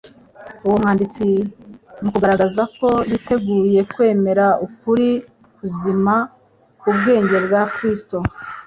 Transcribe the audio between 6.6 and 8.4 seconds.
k'ubwenge bwa Kristo,